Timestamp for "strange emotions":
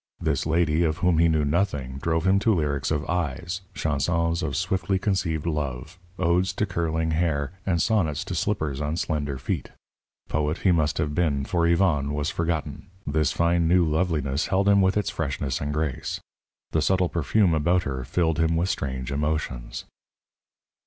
18.69-19.85